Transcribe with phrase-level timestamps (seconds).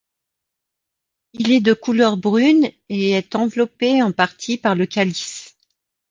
[1.33, 5.55] Il est de couleur brune et est enveloppé en partie par le calice.